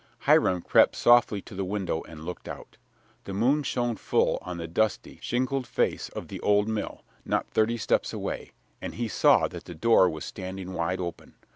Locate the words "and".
2.09-2.25, 8.81-8.95